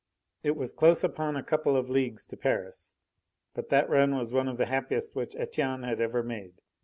It 0.41 0.55
was 0.55 0.71
close 0.71 1.03
upon 1.03 1.35
a 1.35 1.43
couple 1.43 1.77
of 1.77 1.87
leagues 1.91 2.25
to 2.25 2.35
Paris, 2.35 2.91
but 3.53 3.69
that 3.69 3.87
run 3.87 4.15
was 4.15 4.31
one 4.33 4.47
of 4.47 4.57
the 4.57 4.65
happiest 4.65 5.15
which 5.15 5.35
Etienne 5.35 5.83
had 5.83 6.01
ever 6.01 6.23
made. 6.23 6.55